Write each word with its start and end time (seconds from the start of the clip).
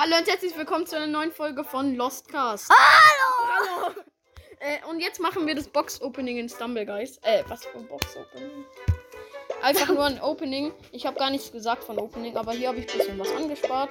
Hallo 0.00 0.14
und 0.16 0.28
herzlich 0.28 0.56
willkommen 0.56 0.86
zu 0.86 0.94
einer 0.94 1.08
neuen 1.08 1.32
Folge 1.32 1.64
von 1.64 1.96
Lost 1.96 2.28
Cast. 2.28 2.70
Hallo! 2.70 3.88
Hallo! 3.88 3.94
Äh, 4.60 4.78
und 4.88 5.00
jetzt 5.00 5.18
machen 5.18 5.44
wir 5.44 5.56
das 5.56 5.66
Box-Opening 5.66 6.38
in 6.38 6.48
Stumble 6.48 6.86
Guys. 6.86 7.18
Äh, 7.22 7.42
was 7.48 7.64
für 7.64 7.78
ein 7.78 7.88
Box-Opening? 7.88 8.64
Einfach 9.60 9.88
nur 9.88 10.04
ein 10.04 10.22
Opening. 10.22 10.72
Ich 10.92 11.04
habe 11.04 11.18
gar 11.18 11.30
nichts 11.30 11.50
gesagt 11.50 11.82
von 11.82 11.98
Opening, 11.98 12.36
aber 12.36 12.52
hier 12.52 12.68
habe 12.68 12.78
ich 12.78 12.88
ein 12.92 12.96
bisschen 12.98 13.18
was 13.18 13.32
angespart. 13.32 13.90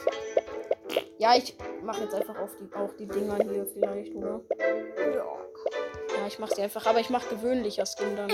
Ja, 1.18 1.36
ich 1.36 1.58
mache 1.84 2.04
jetzt 2.04 2.14
einfach 2.14 2.40
auf 2.40 2.52
die, 2.56 2.74
auch 2.74 2.94
die 2.94 3.08
Dinger 3.08 3.36
hier 3.44 3.66
vielleicht, 3.66 4.16
oder? 4.16 4.40
Ja. 4.98 5.26
Ja, 6.20 6.28
ich 6.28 6.40
mache 6.40 6.56
sie 6.56 6.62
einfach, 6.62 6.86
aber 6.86 7.02
ich 7.02 7.10
mache 7.10 7.28
gewöhnlicher 7.36 7.86
Skin 7.86 8.16
dann. 8.16 8.32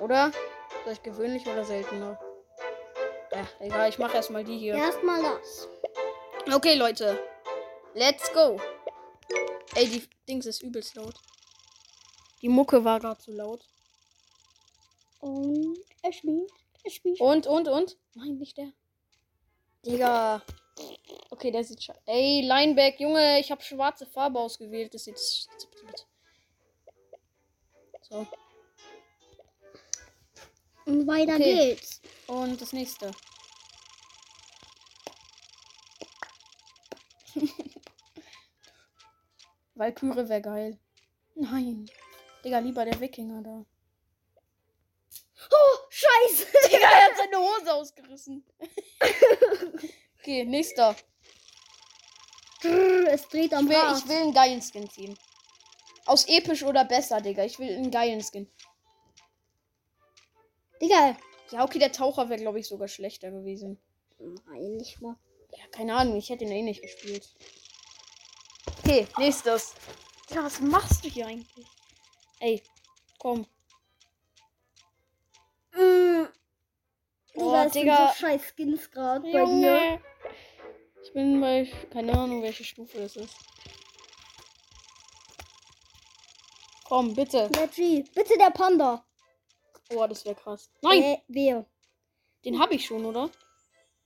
Oder? 0.00 0.32
Soll 0.82 0.94
ich 0.94 1.02
gewöhnlich 1.04 1.46
oder 1.46 1.64
seltener? 1.64 2.18
Ja, 3.30 3.46
egal, 3.60 3.88
ich 3.88 4.00
mache 4.00 4.16
erstmal 4.16 4.42
die 4.42 4.58
hier. 4.58 4.74
Erstmal 4.74 5.22
das. 5.22 5.68
Okay, 6.52 6.74
Leute. 6.76 7.18
Let's 7.94 8.32
go. 8.32 8.58
Ey, 9.74 9.86
die 9.86 10.08
Dings 10.26 10.46
ist 10.46 10.62
übelst 10.62 10.94
laut. 10.94 11.14
Die 12.40 12.48
Mucke 12.48 12.84
war 12.84 13.00
gerade 13.00 13.20
zu 13.20 13.32
laut. 13.32 13.64
Und 15.20 15.78
er 16.02 16.12
spielt. 16.12 16.50
Er 16.84 16.90
spielt. 16.90 17.20
Und, 17.20 17.46
und, 17.46 17.68
und? 17.68 17.96
Nein, 18.14 18.38
nicht 18.38 18.56
der. 18.56 18.72
Digga. 19.84 20.42
Okay, 21.30 21.50
der 21.50 21.64
sieht 21.64 21.82
scheiße. 21.82 22.00
Ey, 22.06 22.40
Lineback, 22.46 22.98
Junge, 22.98 23.40
ich 23.40 23.50
habe 23.50 23.62
schwarze 23.62 24.06
Farbe 24.06 24.38
ausgewählt. 24.38 24.94
Das 24.94 25.04
sieht. 25.04 25.18
So. 28.02 28.26
Und 30.86 31.06
weiter 31.06 31.34
Okay. 31.34 31.74
geht's. 31.74 32.00
Und 32.26 32.60
das 32.60 32.72
nächste. 32.72 33.10
Valkyrie 39.74 40.28
wäre 40.28 40.42
geil. 40.42 40.78
Nein. 41.34 41.88
Digga, 42.44 42.58
lieber 42.58 42.84
der 42.84 43.00
Wikinger 43.00 43.42
da. 43.42 43.64
Oh, 45.50 45.78
scheiße. 45.88 46.46
Digga, 46.70 46.88
er 46.88 47.04
hat 47.04 47.16
seine 47.16 47.38
Hose 47.38 47.74
ausgerissen. 47.74 48.44
okay, 50.18 50.44
nächster. 50.44 50.96
Es 52.62 53.28
dreht 53.28 53.54
am 53.54 53.70
Ich 53.70 53.76
will, 53.76 53.98
ich 53.98 54.08
will 54.08 54.16
einen 54.16 54.34
geilen 54.34 54.60
Skin 54.60 54.90
ziehen. 54.90 55.16
Aus 56.06 56.26
episch 56.26 56.64
oder 56.64 56.84
besser, 56.84 57.20
Digga. 57.20 57.44
Ich 57.44 57.58
will 57.58 57.76
einen 57.76 57.90
geilen 57.90 58.22
Skin. 58.22 58.50
Digga. 60.80 61.16
Ja, 61.50 61.64
okay, 61.64 61.78
der 61.78 61.92
Taucher 61.92 62.28
wäre, 62.28 62.40
glaube 62.40 62.60
ich, 62.60 62.68
sogar 62.68 62.88
schlechter 62.88 63.30
gewesen. 63.30 63.78
Nein, 64.18 64.76
nicht 64.76 65.00
mal. 65.00 65.16
Keine 65.72 65.94
Ahnung, 65.94 66.16
ich 66.16 66.28
hätte 66.30 66.44
ihn 66.44 66.52
eh 66.52 66.62
nicht 66.62 66.82
gespielt. 66.82 67.28
Okay, 68.78 69.06
nächstes. 69.18 69.74
Ja, 70.30 70.44
was 70.44 70.60
machst 70.60 71.04
du 71.04 71.08
hier 71.08 71.26
eigentlich? 71.26 71.66
Ey, 72.40 72.62
komm. 73.18 73.46
Mm. 75.72 76.26
Oh, 77.34 77.50
Digga, 77.52 77.68
Digga. 77.68 78.08
so 78.12 78.18
scheiß 78.20 78.42
Skins 78.54 78.90
gerade 78.90 79.30
bei 79.30 79.44
dir. 79.44 80.00
Ich 81.04 81.12
bin 81.12 81.40
bei, 81.40 81.70
keine 81.90 82.12
Ahnung, 82.18 82.42
welche 82.42 82.64
Stufe 82.64 82.98
das 82.98 83.16
ist. 83.16 83.34
Komm, 86.84 87.14
bitte. 87.14 87.48
Leggy. 87.54 88.04
Bitte 88.14 88.36
der 88.38 88.50
Panda. 88.50 89.04
Oh, 89.94 90.06
das 90.06 90.24
wäre 90.24 90.34
krass. 90.34 90.70
Nein, 90.82 91.02
Äh, 91.02 91.18
wer? 91.28 91.66
den 92.44 92.58
habe 92.60 92.74
ich 92.74 92.86
schon, 92.86 93.04
oder? 93.04 93.30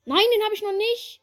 Nein, 0.05 0.25
den 0.35 0.45
habe 0.45 0.55
ich 0.55 0.63
noch 0.63 0.73
nicht. 0.73 1.22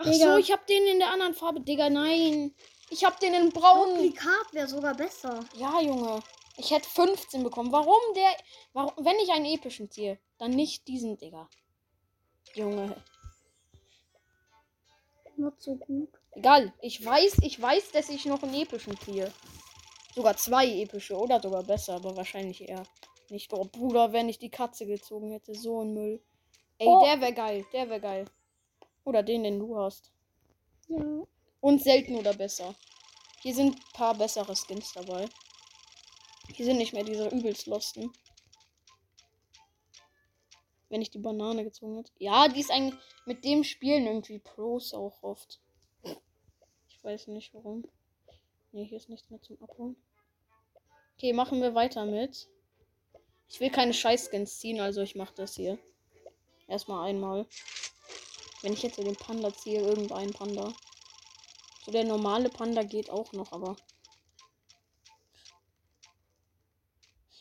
Ach 0.00 0.04
Digga. 0.04 0.32
so, 0.32 0.36
ich 0.38 0.50
habe 0.50 0.62
den 0.68 0.86
in 0.86 0.98
der 0.98 1.10
anderen 1.10 1.34
Farbe. 1.34 1.60
Digga, 1.60 1.90
nein. 1.90 2.54
Ich 2.88 3.04
habe 3.04 3.16
den 3.20 3.34
in 3.34 3.50
braun. 3.50 3.90
Duplikat 3.94 4.52
wäre 4.52 4.66
sogar 4.66 4.94
besser. 4.94 5.44
Ja, 5.54 5.80
Junge. 5.80 6.22
Ich 6.56 6.70
hätte 6.70 6.88
15 6.88 7.42
bekommen. 7.42 7.70
Warum 7.70 8.00
der. 8.14 8.30
Warum, 8.72 8.92
wenn 9.04 9.16
ich 9.20 9.30
einen 9.30 9.44
epischen 9.44 9.90
ziehe, 9.90 10.18
dann 10.38 10.50
nicht 10.52 10.88
diesen, 10.88 11.16
Digga. 11.18 11.48
Junge. 12.54 12.96
Not 15.36 15.60
so 15.62 15.76
gut. 15.76 16.08
Egal. 16.32 16.72
Ich 16.80 17.04
weiß, 17.04 17.38
ich 17.42 17.60
weiß, 17.60 17.92
dass 17.92 18.08
ich 18.08 18.24
noch 18.26 18.42
einen 18.42 18.54
epischen 18.54 18.98
ziehe. 19.00 19.32
Sogar 20.14 20.36
zwei 20.36 20.66
epische 20.66 21.16
oder 21.16 21.40
sogar 21.40 21.62
besser, 21.62 21.94
aber 21.94 22.16
wahrscheinlich 22.16 22.68
eher 22.68 22.82
nicht. 23.28 23.52
Oh, 23.52 23.64
Bruder, 23.64 24.12
wenn 24.12 24.28
ich 24.28 24.38
die 24.38 24.50
Katze 24.50 24.86
gezogen 24.86 25.30
hätte. 25.30 25.54
So 25.54 25.82
ein 25.82 25.92
Müll. 25.94 26.20
Ey, 26.78 26.88
Oh. 26.88 27.04
der 27.04 27.20
wäre 27.20 27.32
geil. 27.32 27.64
Der 27.72 27.88
wäre 27.88 28.00
geil. 28.00 28.24
Oder 29.04 29.22
den, 29.22 29.42
den 29.42 29.58
du 29.58 29.76
hast. 29.76 30.12
Ja. 30.88 31.22
Und 31.60 31.82
selten 31.82 32.16
oder 32.16 32.34
besser. 32.34 32.74
Hier 33.42 33.54
sind 33.54 33.76
ein 33.76 33.92
paar 33.92 34.14
bessere 34.14 34.54
Skins 34.54 34.92
dabei. 34.92 35.28
Hier 36.54 36.64
sind 36.64 36.78
nicht 36.78 36.92
mehr 36.92 37.04
diese 37.04 37.28
übelst 37.28 37.66
losten. 37.66 38.12
Wenn 40.88 41.02
ich 41.02 41.10
die 41.10 41.18
Banane 41.18 41.64
gezogen 41.64 41.96
hätte. 41.96 42.12
Ja, 42.18 42.48
die 42.48 42.60
ist 42.60 42.70
eigentlich 42.70 42.98
mit 43.24 43.44
dem 43.44 43.62
Spielen 43.64 44.06
irgendwie 44.06 44.40
Pros 44.40 44.92
auch 44.92 45.22
oft. 45.22 45.60
Ich 46.88 47.02
weiß 47.02 47.28
nicht 47.28 47.54
warum. 47.54 47.84
Ne, 48.72 48.84
hier 48.84 48.98
ist 48.98 49.08
nichts 49.08 49.30
mehr 49.30 49.40
zum 49.40 49.62
Abholen. 49.62 49.96
Okay, 51.16 51.32
machen 51.32 51.60
wir 51.62 51.74
weiter 51.74 52.04
mit. 52.04 52.48
Ich 53.48 53.60
will 53.60 53.70
keine 53.70 53.94
Scheiß-Skins 53.94 54.58
ziehen, 54.58 54.80
also 54.80 55.00
ich 55.00 55.16
mache 55.16 55.34
das 55.34 55.54
hier. 55.54 55.78
Erstmal 56.68 57.08
einmal. 57.08 57.46
Wenn 58.62 58.72
ich 58.72 58.82
jetzt 58.82 58.96
so 58.96 59.02
den 59.02 59.16
Panda 59.16 59.52
ziehe, 59.52 59.80
irgendeinen 59.80 60.32
Panda. 60.32 60.72
So 61.84 61.92
der 61.92 62.04
normale 62.04 62.50
Panda 62.50 62.82
geht 62.82 63.10
auch 63.10 63.32
noch, 63.32 63.52
aber. 63.52 63.76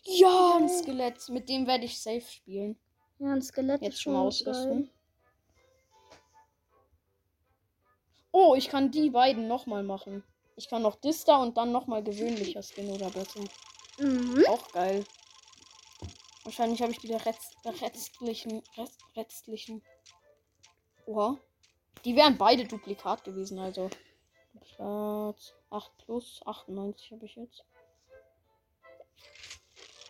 Ja, 0.03 0.57
ein 0.57 0.69
Skelett. 0.69 1.27
Mit 1.29 1.49
dem 1.49 1.67
werde 1.67 1.85
ich 1.85 1.99
safe 1.99 2.21
spielen. 2.21 2.77
Ja, 3.19 3.33
ein 3.33 3.41
Skelett 3.41 3.81
Jetzt 3.81 4.01
schon 4.01 4.13
mal 4.13 4.19
geil. 4.19 4.27
ausrüsten. 4.27 4.89
Oh, 8.31 8.55
ich 8.55 8.69
kann 8.69 8.91
die 8.91 9.09
beiden 9.09 9.47
nochmal 9.47 9.83
machen. 9.83 10.23
Ich 10.55 10.69
kann 10.69 10.81
noch 10.81 10.95
das 10.95 11.25
da 11.25 11.37
und 11.37 11.57
dann 11.57 11.71
nochmal 11.71 12.03
gewöhnlicher 12.03 12.61
Skin 12.63 12.89
oder 12.89 13.09
besser. 13.09 13.41
Mhm. 13.97 14.45
Auch 14.47 14.71
geil. 14.71 15.03
Wahrscheinlich 16.43 16.81
habe 16.81 16.91
ich 16.91 16.99
die 16.99 17.07
der 17.07 17.25
Rest, 17.25 17.55
der 17.63 17.79
restlichen. 17.81 18.63
Rest, 18.77 18.99
restlichen. 19.15 19.83
Oha. 21.09 21.37
Die 22.05 22.15
wären 22.15 22.37
beide 22.37 22.65
Duplikat 22.65 23.23
gewesen, 23.23 23.57
also. 23.59 23.89
Duplikat 24.53 25.55
8 25.71 25.97
plus 26.05 26.41
98 26.45 27.11
habe 27.11 27.25
ich 27.25 27.35
jetzt. 27.35 27.63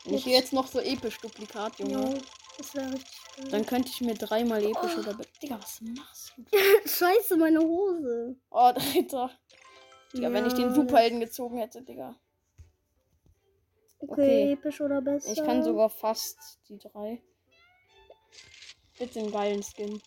Wenn 0.04 0.14
ich 0.16 0.26
jetzt 0.26 0.52
noch 0.54 0.68
so 0.68 0.80
episch 0.80 1.18
Duplikat, 1.20 1.80
Junge. 1.80 1.94
Ja, 2.16 2.20
das 2.58 2.74
wäre 2.76 2.92
richtig 2.94 3.20
geil. 3.38 3.48
Dann 3.50 3.66
könnte 3.66 3.90
ich 3.94 4.02
mir 4.02 4.14
dreimal 4.16 4.62
episch 4.64 4.98
oder. 4.98 5.14
be- 5.14 5.26
Digga, 5.42 5.59
was 5.62 5.80
machst 5.82 6.34
du? 6.38 6.44
Scheiße, 6.90 7.38
meine 7.38 7.59
Hose. 7.62 8.36
Oh, 8.50 8.72
Dritter. 8.74 9.32
Digga, 10.14 10.34
wenn 10.34 10.46
ich 10.48 10.54
den 10.54 10.70
Ja, 10.70 10.74
Superhelden 10.76 11.20
gezogen 11.22 11.58
hätte, 11.59 11.82
Digga. 11.82 12.16
Okay, 14.00 14.12
Okay. 14.12 14.52
episch 14.54 14.82
oder 14.82 15.02
besser. 15.02 15.32
Ich 15.32 15.44
kann 15.46 15.64
sogar 15.64 15.90
fast 15.90 16.59
die 16.68 16.78
drei. 16.78 17.22
Bitte 18.98 19.20
einen 19.20 19.32
geilen 19.32 19.64
Skin. 19.64 20.02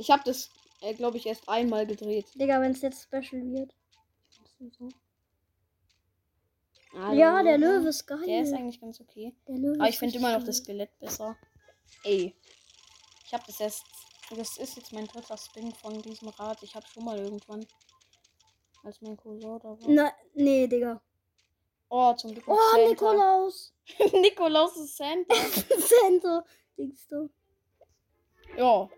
Ich 0.00 0.10
habe 0.10 0.22
das, 0.24 0.48
äh, 0.80 0.94
glaube 0.94 1.18
ich, 1.18 1.26
erst 1.26 1.46
einmal 1.46 1.86
gedreht. 1.86 2.26
Digga, 2.34 2.58
wenn 2.62 2.72
es 2.72 2.80
jetzt 2.80 3.02
Special 3.02 3.52
wird. 3.52 3.74
Also, 6.94 7.20
ja, 7.20 7.42
der 7.42 7.58
Löwe 7.58 7.88
ist 7.88 8.06
geil. 8.06 8.24
Der 8.26 8.40
ist 8.40 8.54
eigentlich 8.54 8.80
ganz 8.80 8.98
okay. 8.98 9.36
Aber 9.46 9.88
ich 9.90 9.98
finde 9.98 10.16
immer 10.16 10.36
noch 10.36 10.44
das 10.44 10.56
Skelett 10.56 10.98
besser. 10.98 11.36
Ey. 12.02 12.34
Ich 13.26 13.34
habe 13.34 13.44
das 13.46 13.60
erst. 13.60 13.84
Das 14.30 14.56
ist 14.56 14.76
jetzt 14.76 14.92
mein 14.92 15.06
dritter 15.06 15.36
Spin 15.36 15.70
von 15.72 16.00
diesem 16.00 16.28
Rad. 16.28 16.62
Ich 16.62 16.74
habe 16.74 16.86
schon 16.86 17.04
mal 17.04 17.18
irgendwann. 17.18 17.66
Als 18.82 19.02
mein 19.02 19.18
Cousin 19.18 19.58
da 19.58 19.68
war. 19.68 19.78
Na, 19.86 20.12
nee, 20.32 20.66
Digga. 20.66 21.02
Oh, 21.90 22.14
zum 22.14 22.32
Glück. 22.32 22.44
Oh, 22.46 22.56
Santa. 22.72 22.88
Nikolaus. 22.88 23.74
Nikolaus 24.12 24.76
ist 24.78 24.96
Santa. 24.96 25.34
Center. 25.78 26.44
Dings 26.78 27.06
du. 27.06 27.28
Ja. 28.56 28.88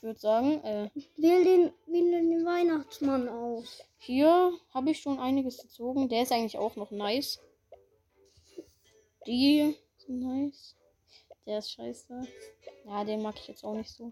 Ich 0.00 0.04
würde 0.04 0.18
sagen, 0.18 0.64
äh, 0.64 0.88
Wähl 1.18 1.44
den, 1.44 1.72
wähl 1.84 2.10
den 2.10 2.46
Weihnachtsmann 2.46 3.28
aus. 3.28 3.82
hier 3.98 4.50
habe 4.72 4.92
ich 4.92 5.00
schon 5.02 5.18
einiges 5.18 5.58
gezogen. 5.58 6.08
Der 6.08 6.22
ist 6.22 6.32
eigentlich 6.32 6.56
auch 6.56 6.74
noch 6.74 6.90
nice. 6.90 7.38
Die 9.26 9.76
sind 9.98 10.20
nice. 10.20 10.74
Der 11.44 11.58
ist 11.58 11.72
scheiße. 11.72 12.26
Ja, 12.86 13.04
den 13.04 13.20
mag 13.20 13.34
ich 13.36 13.48
jetzt 13.48 13.62
auch 13.62 13.74
nicht 13.74 13.90
so. 13.90 14.10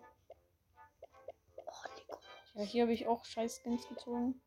Oh. 1.56 1.73
Ja, 2.56 2.62
hier 2.64 2.82
habe 2.82 2.93
ich 2.93 3.06
auch 3.06 3.25
scheiß 3.25 3.62
Skins 3.62 3.88
gezogen. 3.88 4.43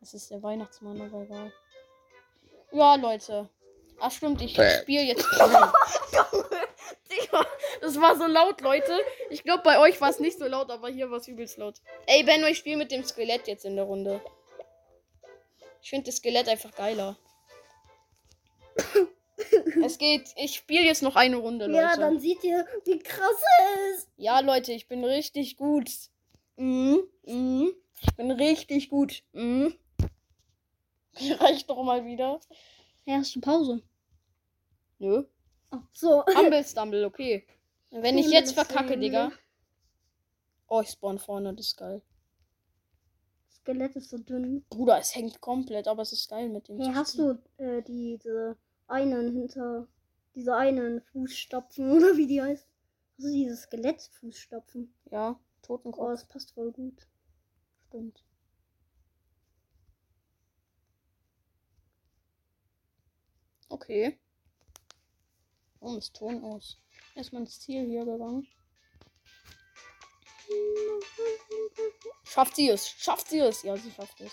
Das 0.00 0.12
ist 0.12 0.30
der 0.30 0.42
Weihnachtsmann, 0.42 1.00
aber 1.00 1.22
egal. 1.22 1.50
Ja, 2.70 2.96
Leute. 2.96 3.48
Ach 3.98 4.10
stimmt, 4.10 4.42
ich 4.42 4.52
spiele 4.52 5.04
jetzt. 5.04 5.24
Das 7.82 8.00
war 8.00 8.16
so 8.16 8.26
laut, 8.26 8.60
Leute. 8.60 8.96
Ich 9.28 9.42
glaube, 9.42 9.64
bei 9.64 9.80
euch 9.80 10.00
war 10.00 10.08
es 10.08 10.20
nicht 10.20 10.38
so 10.38 10.46
laut, 10.46 10.70
aber 10.70 10.88
hier 10.88 11.10
war 11.10 11.18
es 11.18 11.26
übelst 11.26 11.58
laut. 11.58 11.80
Ey, 12.06 12.22
Benno, 12.22 12.46
ich 12.46 12.58
spiele 12.58 12.76
mit 12.76 12.92
dem 12.92 13.02
Skelett 13.02 13.48
jetzt 13.48 13.64
in 13.64 13.74
der 13.74 13.84
Runde. 13.84 14.20
Ich 15.82 15.90
finde 15.90 16.06
das 16.06 16.16
Skelett 16.18 16.48
einfach 16.48 16.72
geiler. 16.76 17.18
es 19.84 19.98
geht. 19.98 20.30
Ich 20.36 20.54
spiele 20.54 20.84
jetzt 20.84 21.02
noch 21.02 21.16
eine 21.16 21.36
Runde, 21.36 21.66
Leute. 21.66 21.82
Ja, 21.82 21.96
dann 21.96 22.20
seht 22.20 22.44
ihr, 22.44 22.64
wie 22.84 23.00
krass 23.00 23.42
er 23.58 23.94
ist. 23.94 24.08
Ja, 24.16 24.38
Leute, 24.38 24.72
ich 24.72 24.86
bin 24.86 25.04
richtig 25.04 25.56
gut. 25.56 25.90
Mhm. 26.56 27.02
Mhm. 27.24 27.74
Ich 28.00 28.14
bin 28.14 28.30
richtig 28.30 28.90
gut. 28.90 29.24
Mhm. 29.32 29.74
Reicht 31.40 31.68
doch 31.68 31.82
mal 31.82 32.04
wieder. 32.04 32.38
Ja, 33.06 33.16
hast 33.16 33.34
du 33.34 33.40
Pause? 33.40 33.82
Nö. 35.00 35.24
Ach 35.72 35.82
so. 35.92 36.24
Humble 36.26 36.62
Stumble, 36.64 37.04
okay. 37.06 37.44
Wenn 37.92 38.16
ich 38.16 38.30
jetzt 38.30 38.54
verkacke. 38.54 38.98
Digga. 38.98 39.30
Oh, 40.66 40.80
ich 40.80 40.88
spawn 40.90 41.18
vorne, 41.18 41.54
das 41.54 41.66
ist 41.68 41.76
geil. 41.76 42.02
Skelett 43.50 43.94
ist 43.96 44.08
so 44.10 44.18
dünn. 44.18 44.64
Bruder, 44.70 44.98
es 44.98 45.14
hängt 45.14 45.40
komplett, 45.40 45.86
aber 45.86 46.02
es 46.02 46.12
ist 46.12 46.28
geil 46.30 46.48
mit 46.48 46.68
dem. 46.68 46.80
Hey, 46.80 46.92
hast 46.94 47.18
du 47.18 47.38
äh, 47.58 47.82
diese 47.82 48.56
einen 48.88 49.32
hinter 49.32 49.86
diese 50.34 50.56
einen 50.56 51.02
Fußstapfen 51.02 51.90
oder 51.96 52.16
wie 52.16 52.26
die 52.26 52.40
heißt? 52.40 52.66
Hast 53.18 53.24
du 53.26 53.30
diese 53.30 53.56
Skelettfußstapfen? 53.56 54.94
Ja, 55.10 55.38
Oh, 55.38 55.66
Totenkopf. 55.66 56.10
das 56.10 56.26
passt 56.26 56.52
voll 56.52 56.72
gut. 56.72 57.06
Stimmt. 57.88 58.24
Okay. 63.68 64.18
Warum 65.80 65.98
ist 65.98 66.14
Ton 66.14 66.42
aus? 66.44 66.80
Erstmal 67.14 67.42
ins 67.42 67.60
Ziel 67.60 67.86
hier 67.86 68.04
gegangen. 68.04 68.46
Schafft 72.24 72.56
sie 72.56 72.68
es? 72.68 72.88
Schafft 72.88 73.28
sie 73.28 73.38
es? 73.40 73.62
Ja, 73.62 73.76
sie 73.76 73.90
schafft 73.90 74.20
es. 74.20 74.32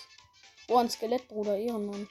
Oh, 0.67 0.77
ein 0.77 0.89
Skelett, 0.89 1.27
Bruder, 1.27 1.57
Ehrenmann. 1.57 2.07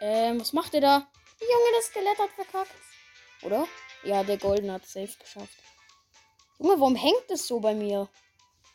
Ähm, 0.00 0.40
was 0.40 0.52
macht 0.52 0.74
ihr 0.74 0.80
da? 0.80 1.08
Junge, 1.40 1.76
das 1.76 1.86
Skelett 1.86 2.18
hat 2.18 2.30
verkackt. 2.30 2.74
Oder? 3.42 3.66
Ja, 4.04 4.22
der 4.22 4.38
Golden 4.38 4.70
hat 4.70 4.86
safe 4.86 5.18
geschafft. 5.18 5.56
Junge, 6.58 6.78
warum 6.78 6.94
hängt 6.94 7.30
es 7.30 7.46
so 7.46 7.58
bei 7.60 7.74
mir? 7.74 8.08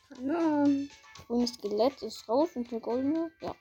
Keine 0.08 0.36
Ahnung. 0.36 0.90
Grünes 1.26 1.54
Skelett 1.54 2.02
ist 2.02 2.28
raus 2.28 2.50
und 2.54 2.70
der 2.70 2.80
goldene. 2.80 3.32
Ja. 3.40 3.54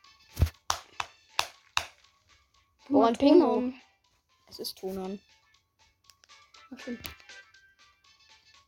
Oh, 2.89 3.01
ein 3.01 3.41
an. 3.41 3.81
Es 4.47 4.59
ist 4.59 4.77
Tonan. 4.77 5.19
Ach, 6.73 6.79
stimmt. 6.79 6.99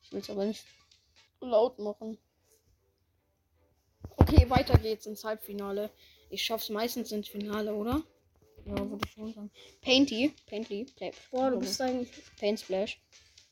Ich 0.04 0.12
will 0.12 0.20
es 0.20 0.30
aber 0.30 0.46
nicht 0.46 0.66
laut 1.42 1.80
machen. 1.80 2.18
Okay, 4.16 4.50
weiter 4.50 4.78
geht's 4.78 5.06
ins 5.06 5.24
Halbfinale. 5.24 5.92
Ich 6.30 6.44
schaff's 6.44 6.70
meistens 6.70 7.12
ins 7.12 7.28
Finale, 7.28 7.74
oder? 7.74 8.04
Ja, 8.66 8.90
würde 8.90 9.06
ich 9.06 9.14
schon 9.14 9.34
sagen. 9.34 9.52
Painty. 9.82 10.34
Paintly. 10.46 10.86
Play. 10.96 11.12
Boah, 11.32 11.52
du 11.52 11.60
bist 11.60 11.80
eigentlich 11.80 12.12
Paint 12.38 12.60
Splash. 12.60 13.00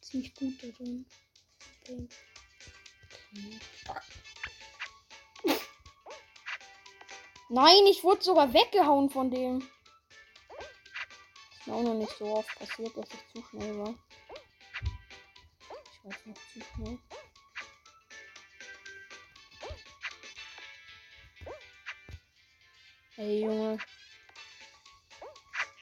ziemlich 0.01 0.33
gut 0.35 0.53
da 0.61 0.67
drin. 0.67 1.05
Okay. 1.81 2.07
Nein, 7.49 7.85
ich 7.89 8.03
wurde 8.03 8.23
sogar 8.23 8.53
weggehauen 8.53 9.09
von 9.09 9.29
dem. 9.29 9.59
Ist 9.59 11.67
mir 11.67 11.73
auch 11.73 11.83
noch 11.83 11.93
nicht 11.93 12.17
so 12.17 12.25
oft 12.25 12.49
passiert, 12.57 12.97
dass 12.97 13.07
ich 13.13 13.33
zu 13.33 13.47
schnell 13.49 13.77
war. 13.77 13.95
Jetzt 16.05 16.27
noch 16.27 16.35
zu 16.35 16.61
schnell. 16.61 16.99
Hey 23.15 23.41
Junge. 23.41 23.79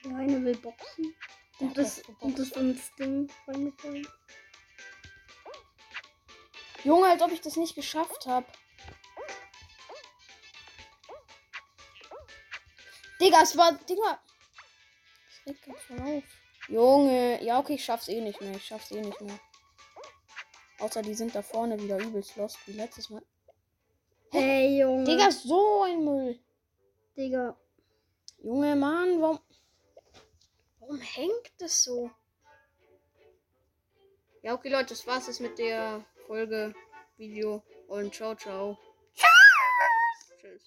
Der 0.05 0.15
eine 0.15 0.45
will 0.45 0.55
boxen. 0.57 1.13
Und 1.59 1.77
das, 1.77 2.01
und 2.21 2.39
das 2.39 2.51
ins 2.51 2.95
Ding 2.95 3.29
reingefallen. 3.47 4.07
Junge, 6.85 7.07
als 7.09 7.21
ob 7.21 7.31
ich 7.31 7.41
das 7.41 7.57
nicht 7.57 7.75
geschafft 7.75 8.25
habe. 8.25 8.47
Digga, 13.19 13.41
es 13.41 13.57
war. 13.57 13.73
Digga. 13.73 14.23
Es 15.27 15.47
regt 15.47 15.63
grad 15.63 15.79
voll 15.79 15.99
auf. 15.99 16.23
Junge. 16.69 17.43
Ja, 17.43 17.59
okay, 17.59 17.73
ich 17.73 17.83
schaff's 17.83 18.07
eh 18.07 18.21
nicht 18.21 18.39
mehr. 18.39 18.55
Ich 18.55 18.65
schaff's 18.65 18.91
eh 18.91 19.01
nicht 19.01 19.19
mehr. 19.19 19.39
Außer 20.83 21.01
die 21.01 21.13
sind 21.13 21.33
da 21.33 21.41
vorne 21.41 21.81
wieder 21.81 21.97
übelst 21.97 22.35
lost 22.35 22.57
wie 22.67 22.73
letztes 22.73 23.09
Mal. 23.09 23.23
Hey, 24.31 24.81
Junge. 24.81 25.05
Digga, 25.05 25.31
so 25.31 25.83
ein 25.83 26.03
Müll. 26.03 26.37
Digga. 27.15 27.57
Junge, 28.39 28.75
Mann, 28.75 29.21
warum. 29.21 29.39
Warum 30.81 30.99
hängt 30.99 31.53
das 31.57 31.85
so? 31.85 32.11
Ja, 34.41 34.55
okay, 34.55 34.67
Leute, 34.67 34.87
das 34.89 35.07
war's 35.07 35.27
jetzt 35.27 35.39
mit 35.39 35.57
der 35.57 36.03
Folge, 36.27 36.75
Video 37.15 37.63
und 37.87 38.13
ciao, 38.13 38.35
ciao. 38.35 38.77
Tschüss. 40.37 40.63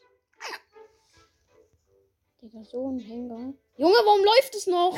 Digga, 2.41 2.65
so 2.65 2.89
ein 2.89 2.99
Hänger. 3.01 3.53
Junge, 3.77 3.99
warum 4.03 4.25
läuft 4.25 4.55
es 4.55 4.67
noch? 4.67 4.95